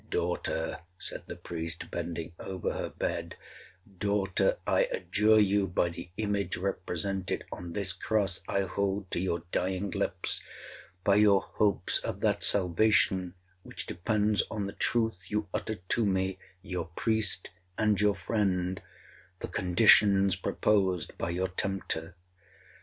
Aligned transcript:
'Daughter,' 0.09 0.79
said 0.97 1.21
the 1.27 1.35
priest, 1.35 1.91
bending 1.91 2.33
over 2.39 2.73
her 2.73 2.89
bed, 2.89 3.35
'daughter, 3.99 4.57
I 4.65 4.85
adjure 4.91 5.39
you, 5.39 5.67
by 5.67 5.89
the 5.89 6.09
image 6.17 6.57
represented 6.57 7.43
on 7.51 7.73
this 7.73 7.93
cross 7.93 8.41
I 8.47 8.61
hold 8.61 9.11
to 9.11 9.19
your 9.19 9.43
dying 9.51 9.91
lips—by 9.91 11.15
your 11.17 11.41
hopes 11.41 11.99
of 11.99 12.21
that 12.21 12.43
salvation 12.43 13.35
which 13.61 13.85
depends 13.85 14.41
on 14.49 14.65
the 14.65 14.73
truth 14.73 15.29
you 15.29 15.47
utter 15.53 15.75
to 15.75 16.03
me, 16.03 16.39
your 16.63 16.85
priest 16.95 17.51
and 17.77 18.01
your 18.01 18.15
friend—the 18.15 19.47
conditions 19.49 20.35
proposed 20.35 21.15
by 21.19 21.29
your 21.29 21.49
tempter!' 21.49 22.15